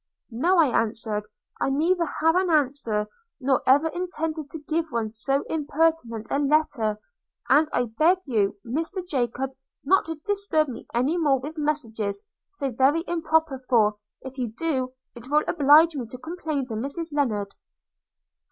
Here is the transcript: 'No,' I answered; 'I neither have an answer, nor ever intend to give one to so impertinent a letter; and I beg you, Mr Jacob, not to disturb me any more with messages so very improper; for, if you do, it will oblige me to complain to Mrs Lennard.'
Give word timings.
'No,' 0.31 0.57
I 0.57 0.65
answered; 0.81 1.27
'I 1.59 1.69
neither 1.69 2.05
have 2.21 2.35
an 2.35 2.49
answer, 2.49 3.05
nor 3.39 3.61
ever 3.67 3.87
intend 3.89 4.33
to 4.49 4.59
give 4.67 4.91
one 4.91 5.09
to 5.09 5.11
so 5.11 5.43
impertinent 5.47 6.25
a 6.31 6.39
letter; 6.39 6.99
and 7.49 7.69
I 7.71 7.85
beg 7.99 8.17
you, 8.25 8.57
Mr 8.65 9.07
Jacob, 9.07 9.51
not 9.83 10.05
to 10.05 10.15
disturb 10.25 10.69
me 10.69 10.87
any 10.91 11.19
more 11.19 11.39
with 11.39 11.55
messages 11.55 12.23
so 12.49 12.71
very 12.71 13.03
improper; 13.07 13.59
for, 13.59 13.97
if 14.23 14.39
you 14.39 14.47
do, 14.47 14.91
it 15.13 15.29
will 15.29 15.43
oblige 15.47 15.95
me 15.95 16.07
to 16.07 16.17
complain 16.17 16.65
to 16.65 16.73
Mrs 16.73 17.13
Lennard.' 17.13 17.53